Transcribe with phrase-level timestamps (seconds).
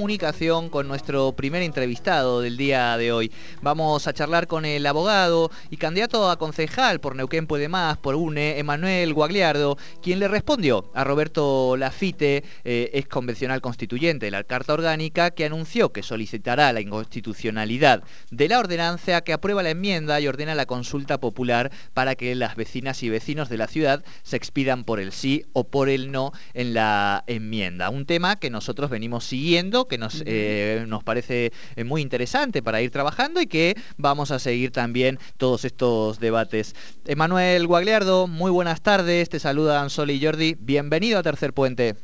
[0.00, 3.32] comunicación con nuestro primer entrevistado del día de hoy.
[3.62, 8.14] Vamos a charlar con el abogado y candidato a concejal por Neuquén Puede Más, por
[8.14, 14.44] UNE, Emanuel Guagliardo, quien le respondió a Roberto Lafite, eh, ex convencional constituyente de la
[14.44, 20.20] Carta Orgánica, que anunció que solicitará la inconstitucionalidad de la ordenanza que aprueba la enmienda
[20.20, 24.36] y ordena la consulta popular para que las vecinas y vecinos de la ciudad se
[24.36, 27.90] expidan por el sí o por el no en la enmienda.
[27.90, 32.80] Un tema que nosotros venimos siguiendo que nos, eh, nos parece eh, muy interesante para
[32.80, 36.74] ir trabajando y que vamos a seguir también todos estos debates.
[37.06, 41.96] Emanuel Guagliardo, muy buenas tardes, te saludan Sol y Jordi, bienvenido a Tercer Puente.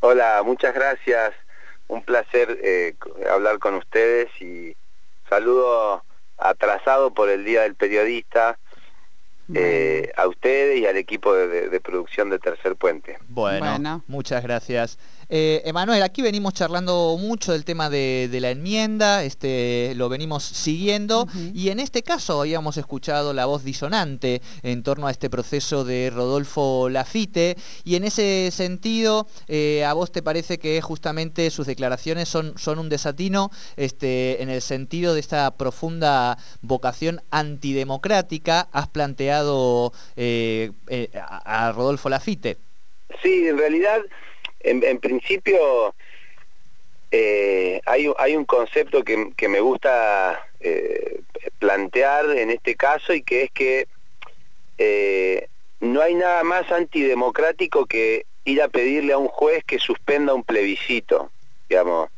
[0.00, 1.32] Hola, muchas gracias,
[1.88, 2.94] un placer eh,
[3.30, 4.74] hablar con ustedes y
[5.28, 6.02] saludo
[6.38, 8.58] atrasado por el Día del Periodista.
[10.16, 13.18] a ustedes y al equipo de, producción de Tercer Puente.
[13.28, 14.02] bueno.
[14.06, 14.98] muchas gracias.
[15.34, 21.26] Eh, Emanuel, aquí venimos charlando mucho del tema de, la enmienda, este, lo venimos siguiendo
[21.54, 26.10] y en este caso habíamos escuchado la voz disonante en torno a este proceso de
[26.10, 32.28] Rodolfo Lafite y en ese sentido, eh, ¿a vos te parece que justamente sus declaraciones
[32.28, 38.68] son, son un desatino este, en el sentido de esta profunda vocación antidemocrática?
[38.70, 40.72] ¿Has planteado eh,
[41.22, 42.58] a Rodolfo Lafite?
[43.22, 44.02] Sí, en realidad
[44.64, 45.94] en, principio
[47.10, 51.20] eh, hay, un concepto que, me gusta eh,
[51.58, 53.86] plantear en este caso y que es que
[54.78, 55.48] eh,
[55.80, 60.44] no hay nada más antidemocrático que ir a pedirle a un juez que suspenda un
[60.44, 61.30] plebiscito,
[61.68, 62.10] digamos.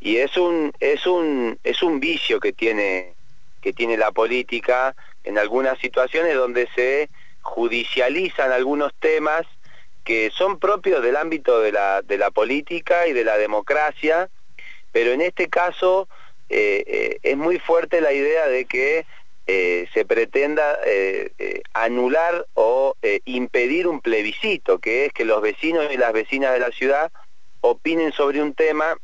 [0.00, 3.12] Y es un, es un, es un vicio que tiene,
[3.60, 7.10] que tiene la política en algunas situaciones donde se
[7.42, 9.46] judicializan algunos temas
[10.10, 14.28] que son propios del ámbito de la, de la política y de la democracia,
[14.90, 16.08] pero en este caso
[16.48, 19.06] eh, eh, es muy fuerte la idea de que
[19.46, 20.80] eh, se pretenda
[21.74, 26.72] anular o impedir un plebiscito, que es que los vecinos y las vecinas de la
[26.72, 27.12] ciudad
[27.60, 28.96] opinen sobre un tema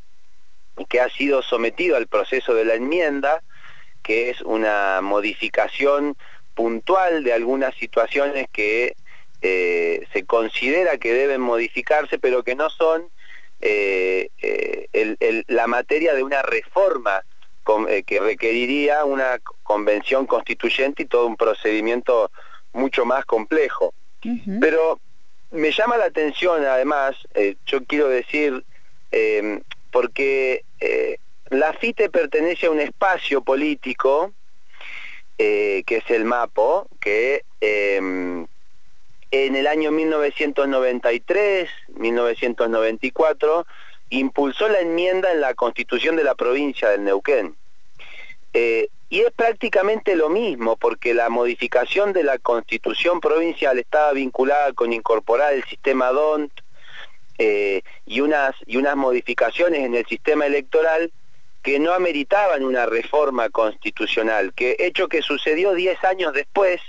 [0.89, 3.45] que ha sido sometido al proceso de la enmienda,
[4.03, 6.17] que es una modificación
[6.57, 8.97] puntual de algunas situaciones que
[9.43, 13.09] eh, se considera que deben modificarse, pero que no son
[13.61, 17.23] eh, eh, la materia de una reforma
[18.07, 22.31] que requeriría una convención constituyente y todo un procedimiento
[22.73, 23.93] mucho más complejo.
[24.61, 25.01] Pero
[25.51, 27.17] me llama la atención, además,
[27.67, 28.65] yo quiero decir,
[29.91, 30.65] porque
[31.51, 34.33] la FITE pertenece a un espacio político,
[35.37, 37.43] que es el MAPO, que
[39.31, 43.67] en el año 1993, 1994,
[44.11, 47.57] impulsó la enmienda en la constitución de la provincia del Neuquén.
[48.53, 54.73] Eh, y es prácticamente lo mismo, porque la modificación de la constitución provincial estaba vinculada
[54.73, 56.53] con incorporar el sistema DONT
[57.39, 61.13] eh, y, unas, y unas modificaciones en el sistema electoral
[61.63, 66.81] que no ameritaban una reforma constitucional, que hecho que sucedió 10 años después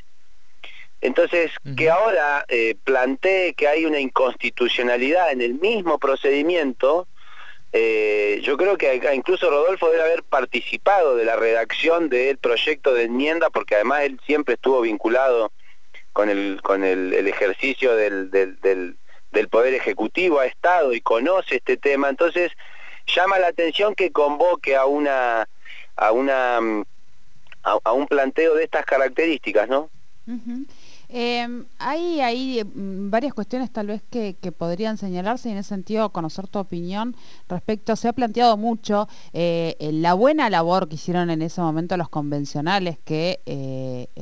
[1.02, 7.08] entonces, que ahora eh, plantee que hay una inconstitucionalidad en el mismo procedimiento,
[7.72, 13.04] eh, yo creo que incluso Rodolfo debe haber participado de la redacción del proyecto de
[13.04, 15.52] enmienda, porque además él siempre estuvo vinculado
[16.14, 18.58] con el, con el, ejercicio del, del,
[19.32, 22.10] del, Poder Ejecutivo, ha estado y conoce este tema.
[22.10, 22.52] Entonces,
[23.06, 25.48] llama la atención que convoque a una
[25.96, 26.60] a una
[27.64, 29.90] a, un planteo de estas características, ¿no?
[31.10, 36.48] Eh, hay, mm, varias cuestiones tal vez que, podrían señalarse y en ese sentido conocer
[36.48, 37.16] tu opinión
[37.48, 42.10] respecto, se ha planteado mucho eh, la buena labor que hicieron en ese momento los
[42.10, 44.17] convencionales que eh, em,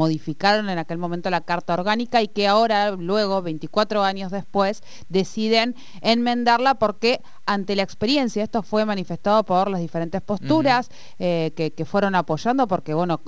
[0.00, 5.74] modificaron en aquel momento la Carta Orgánica y que ahora, luego, 24 años después, deciden
[6.00, 10.88] enmendarla porque ante la experiencia, esto fue manifestado por las diferentes posturas
[11.18, 13.20] eh, que, que, fueron apoyando, porque bueno,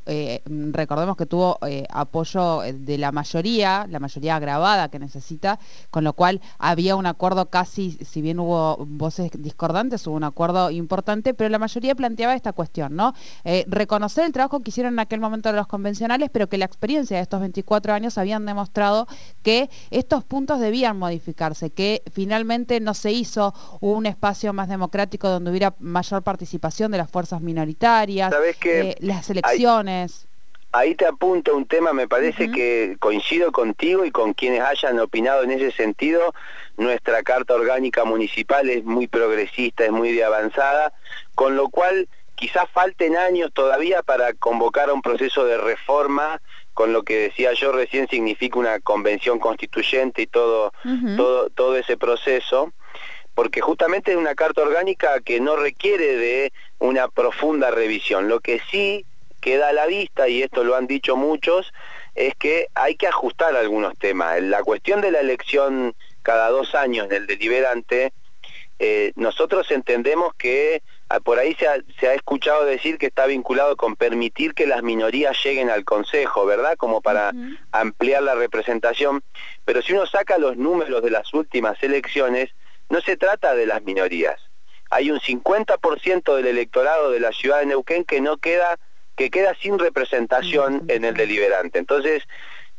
[0.47, 1.59] recordemos que tuvo
[1.91, 5.59] apoyo de la mayoría, la mayoría agravada que necesita,
[5.91, 10.71] con lo cual había un acuerdo casi, si bien hubo voces discordantes, hubo un acuerdo
[10.71, 13.13] importante, pero la mayoría planteaba esta cuestión, ¿no?
[13.45, 17.17] Eh, reconocer el trabajo que hicieron en aquel momento los convencionales, pero que la experiencia
[17.17, 19.07] de estos 24 años habían demostrado
[19.43, 25.51] que estos puntos debían modificarse, que finalmente no se hizo un espacio más democrático donde
[25.51, 28.33] hubiera mayor participación de las fuerzas minoritarias,
[28.65, 30.27] eh, las elecciones.
[30.75, 35.43] Ahí te apunto un tema, me parece que coincido contigo y con quienes hayan opinado
[35.43, 36.33] en ese sentido,
[36.79, 40.95] nuestra carta orgánica municipal es muy progresista, es muy de avanzada,
[41.35, 42.09] con lo cual
[42.43, 46.43] quizás falten años todavía para convocar a un proceso de reforma,
[46.75, 50.73] con lo que decía yo recién significa una convención constituyente y todo,
[51.17, 52.73] todo, todo ese proceso
[53.37, 58.29] porque justamente es una carta orgánica que no requiere de una profunda revisión.
[58.29, 59.07] Lo que sí
[59.41, 61.73] queda a la vista, y esto lo han dicho muchos,
[62.17, 64.43] es que hay que ajustar algunos temas.
[64.43, 68.13] La cuestión de la elección cada dos años en el deliberante,
[68.81, 70.83] eh, nosotros entendemos que
[71.21, 75.71] por ahí se ha, escuchado decir que está vinculado con permitir que las minorías lleguen
[75.71, 76.77] al Consejo, ¿verdad?
[76.77, 77.33] Como para
[77.71, 79.23] ampliar la representación.
[79.65, 82.51] Pero si uno saca los números de las últimas elecciones,
[82.89, 84.41] no se trata de las minorías.
[84.91, 88.79] Hay un 50% del electorado de la ciudad de Neuquén que no queda
[89.17, 91.79] que queda sin representación en el deliberante.
[91.79, 92.23] Entonces,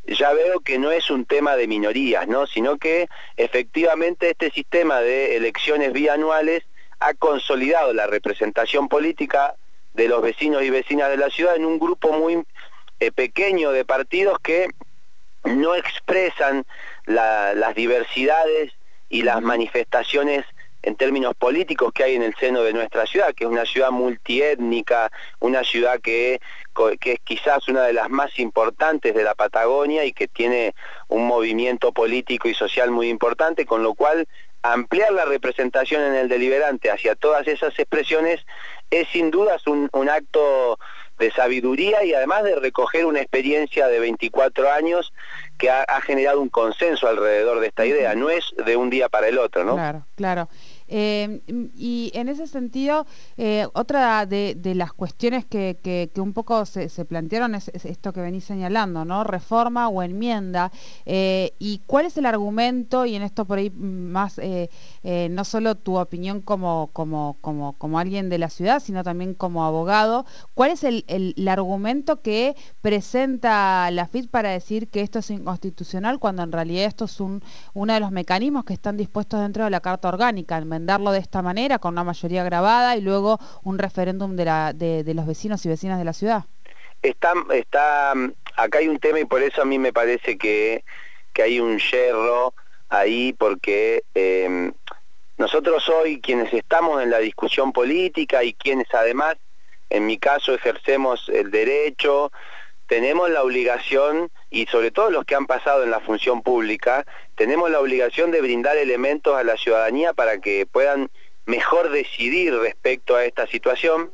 [0.05, 2.47] ya veo que no es un tema de minorías, ¿no?
[2.47, 3.07] sino que
[3.37, 6.63] efectivamente este sistema de elecciones bianuales
[7.03, 9.55] ha consolidado la representación política
[9.93, 12.43] de los vecinos y vecinas de la ciudad en un grupo muy
[12.99, 14.69] eh, pequeño de partidos que
[15.43, 16.65] no expresan
[17.05, 18.71] las diversidades
[19.09, 20.45] y las manifestaciones
[20.81, 23.91] en términos políticos que hay en el seno de nuestra ciudad, que es una ciudad
[23.91, 26.39] multiétnica, una ciudad que,
[27.01, 30.73] que es quizás una de las más importantes de la Patagonia y que tiene
[31.09, 34.27] un movimiento político y social muy importante, con lo cual
[34.63, 38.45] ampliar la representación en el deliberante hacia todas esas expresiones
[38.89, 40.79] es sin dudas un, acto
[41.19, 45.13] de sabiduría y además de recoger una experiencia de 24 años
[45.57, 49.09] que ha, ha, generado un consenso alrededor de esta idea, no es de un día
[49.09, 49.75] para el otro, ¿no?
[49.75, 50.49] Claro, claro.
[50.95, 51.41] Eh,
[51.75, 57.69] y en ese sentido, eh, otra de, las cuestiones que, un poco se, plantearon es,
[57.69, 59.23] esto que venís señalando, ¿no?
[59.23, 60.71] Reforma o enmienda.
[61.07, 63.07] Eh, ¿Y cuál es el argumento?
[63.07, 64.39] Y en esto por ahí más,
[65.29, 69.65] no solo tu opinión como, como, como, como alguien de la ciudad, sino también como
[69.65, 71.03] abogado, ¿cuál es el,
[71.47, 77.05] argumento que presenta la FIT para decir que esto es inconstitucional cuando en realidad esto
[77.05, 77.41] es un,
[77.73, 80.57] uno de los mecanismos que están dispuestos dentro de la Carta Orgánica?
[80.85, 85.13] Darlo de esta manera, con una mayoría grabada y luego un referéndum de, la, de,
[85.13, 86.43] los vecinos y vecinas de la ciudad?
[87.01, 88.13] Está, está,
[88.55, 90.83] acá hay un tema y por eso a mí me parece que,
[91.33, 92.53] que hay un yerro
[92.89, 94.71] ahí porque em,
[95.37, 99.35] nosotros hoy quienes estamos en la discusión política y quienes además,
[99.89, 102.31] en mi caso, ejercemos el derecho,
[102.87, 107.71] tenemos la obligación, y sobre todo los que han pasado en la función pública, tenemos
[107.71, 111.09] la obligación de brindar elementos a la ciudadanía para que puedan
[111.47, 114.11] mejor decidir respecto a esta situación.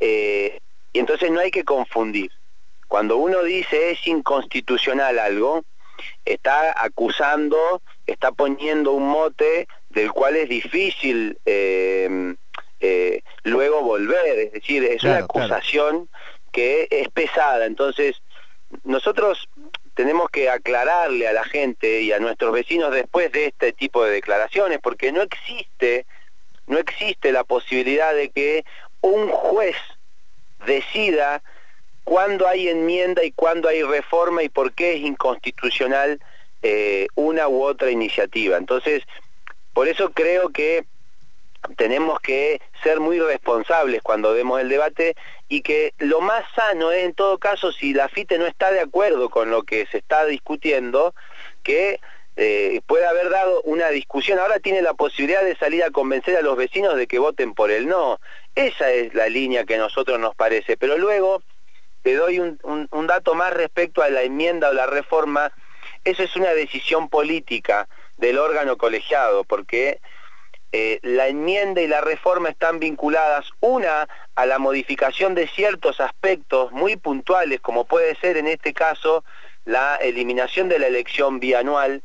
[0.00, 0.60] Eh,
[0.94, 2.32] y entonces no hay que confundir.
[2.88, 5.62] Cuando uno dice es inconstitucional algo,
[6.24, 12.34] está acusando, está poniendo un mote del cual es difícil eh,
[12.80, 16.08] eh, luego volver, es decir, es una acusación
[16.50, 17.66] que es pesada.
[17.66, 18.22] Entonces,
[18.84, 19.48] nosotros
[19.94, 24.12] tenemos que aclararle a la gente y a nuestros vecinos después de este tipo de
[24.12, 26.06] declaraciones, porque no existe,
[26.66, 28.64] no existe la posibilidad de que
[29.00, 29.76] un juez
[30.66, 31.42] decida
[32.04, 36.20] cuándo hay enmienda y cuándo hay reforma y por qué es inconstitucional
[36.62, 38.56] eh, una u otra iniciativa.
[38.56, 39.04] Entonces,
[39.72, 40.84] por eso creo que
[41.76, 45.14] tenemos que ser muy responsables cuando demos el debate
[45.48, 48.80] y que lo más sano es en todo caso si la FITE no está de
[48.80, 51.14] acuerdo con lo que se está discutiendo,
[51.62, 52.00] que
[52.36, 54.38] eh, puede haber dado una discusión.
[54.38, 57.70] Ahora tiene la posibilidad de salir a convencer a los vecinos de que voten por
[57.70, 58.20] el no.
[58.54, 60.76] Esa es la línea que a nosotros nos parece.
[60.76, 61.42] Pero luego
[62.02, 65.52] te doy un, un dato más respecto a la enmienda o la reforma.
[66.04, 70.00] Eso es una decisión política del órgano colegiado, porque
[70.72, 76.70] eh, la enmienda y la reforma están vinculadas, una, a la modificación de ciertos aspectos
[76.70, 79.24] muy puntuales, como puede ser en este caso
[79.64, 82.02] la eliminación de la elección bianual,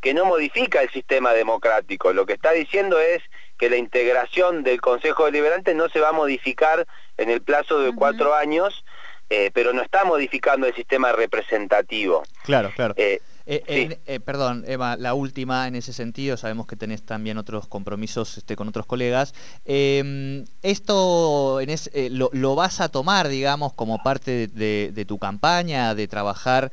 [0.00, 2.12] que no modifica el sistema democrático.
[2.12, 3.22] Lo que está diciendo es
[3.56, 7.94] que la integración del Consejo Deliberante no se va a modificar en el plazo de
[7.94, 8.84] cuatro años,
[9.30, 12.22] eh, pero no está modificando el sistema representativo.
[12.42, 12.92] Claro, claro.
[12.98, 17.68] Eh, eh, eh, perdón, Eva, la última en ese sentido, sabemos que tenés también otros
[17.68, 19.34] compromisos este, con otros colegas.
[19.64, 26.72] Em, ¿Esto eh, lo, vas a tomar, digamos, como parte de, tu campaña, de trabajar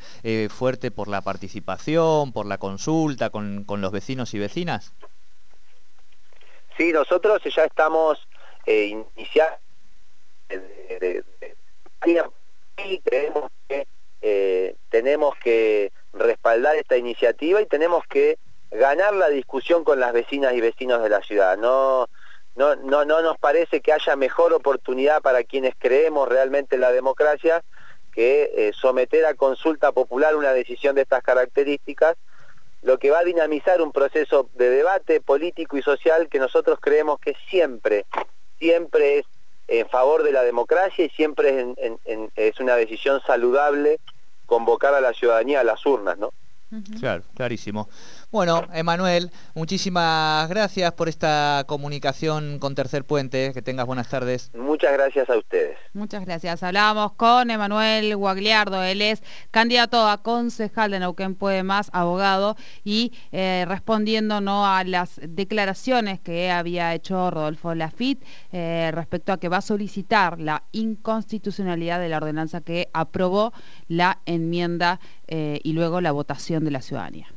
[0.49, 4.93] fuerte por la participación, por la consulta con, los vecinos y vecinas?
[6.77, 8.17] Sí, nosotros ya estamos
[8.65, 9.57] iniciando
[12.77, 13.87] sí, creemos que
[14.21, 18.37] eh, tenemos que respaldar esta iniciativa y tenemos que
[18.71, 21.57] ganar la discusión con las vecinas y vecinos de la ciudad.
[21.57, 22.07] No,
[22.55, 26.91] no, no, no nos parece que haya mejor oportunidad para quienes creemos realmente en la
[26.91, 27.63] democracia
[28.11, 32.17] que eh, someter a consulta popular una decisión de estas características,
[32.81, 37.19] lo que va a dinamizar un proceso de debate político y social que nosotros creemos
[37.19, 38.05] que siempre,
[38.59, 39.25] siempre es
[39.67, 41.65] en favor de la democracia y siempre
[42.35, 43.99] es, una decisión saludable
[44.51, 46.33] convocar a la ciudadanía a las urnas, ¿no?
[46.99, 47.87] Claro, clarísimo.
[48.31, 53.51] Bueno, Emanuel, muchísimas gracias por esta comunicación con Tercer Puente.
[53.53, 54.51] Que tengas buenas tardes.
[54.55, 55.77] Muchas gracias a ustedes.
[55.93, 56.63] Muchas gracias.
[56.63, 58.83] Hablábamos con Emanuel Guagliardo.
[58.83, 59.21] Él es
[59.51, 64.65] candidato a concejal de Neuquén Puede Más, abogado, y eh, respondiendo ¿no?
[64.65, 70.39] a las declaraciones que había hecho Rodolfo Lafitte eh, respecto a que va a solicitar
[70.39, 73.51] la inconstitucionalidad de la ordenanza que aprobó
[73.89, 77.27] la enmienda eh, y luego la votación de la ciudadanía.